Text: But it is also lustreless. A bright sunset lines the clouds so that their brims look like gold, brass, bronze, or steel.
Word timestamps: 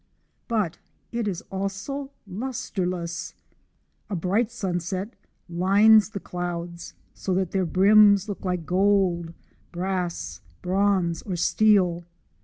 But 0.47 0.79
it 1.11 1.27
is 1.27 1.41
also 1.51 2.09
lustreless. 2.27 3.35
A 4.09 4.15
bright 4.15 4.49
sunset 4.49 5.13
lines 5.47 6.09
the 6.09 6.19
clouds 6.19 6.95
so 7.13 7.35
that 7.35 7.51
their 7.51 7.67
brims 7.67 8.27
look 8.27 8.43
like 8.43 8.65
gold, 8.65 9.35
brass, 9.71 10.41
bronze, 10.63 11.21
or 11.21 11.35
steel. 11.35 12.03